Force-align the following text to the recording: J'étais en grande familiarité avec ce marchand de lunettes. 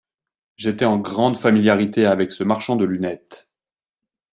J'étais 0.57 0.85
en 0.85 0.97
grande 0.97 1.37
familiarité 1.37 2.07
avec 2.07 2.31
ce 2.31 2.43
marchand 2.43 2.75
de 2.75 2.85
lunettes. 2.85 3.51